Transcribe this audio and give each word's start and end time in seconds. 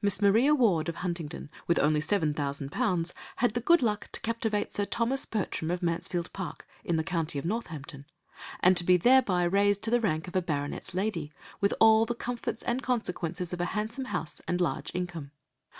"Miss 0.00 0.22
Maria 0.22 0.54
Ward 0.54 0.88
of 0.88 0.94
Huntingdon, 0.98 1.50
with 1.66 1.80
only 1.80 2.00
seven 2.00 2.32
thousand 2.32 2.70
pounds, 2.70 3.12
had 3.38 3.54
the 3.54 3.60
good 3.60 3.82
luck 3.82 4.08
to 4.12 4.20
captivate 4.20 4.72
Sir 4.72 4.84
Thomas 4.84 5.26
Bertram 5.26 5.72
of 5.72 5.82
Mansfield 5.82 6.32
Park, 6.32 6.68
in 6.84 6.94
the 6.94 7.02
county 7.02 7.36
of 7.36 7.44
Northampton, 7.44 8.04
and 8.60 8.76
to 8.76 8.84
be 8.84 8.96
thereby 8.96 9.42
raised 9.42 9.82
to 9.82 9.90
the 9.90 10.00
rank 10.00 10.28
of 10.28 10.36
a 10.36 10.40
baronet's 10.40 10.94
lady, 10.94 11.32
with 11.60 11.74
all 11.80 12.06
the 12.06 12.14
comforts 12.14 12.62
and 12.62 12.80
consequences 12.80 13.52
of 13.52 13.60
a 13.60 13.64
handsome 13.74 14.04
house 14.04 14.40
and 14.46 14.60
large 14.60 14.92
income. 14.94 15.32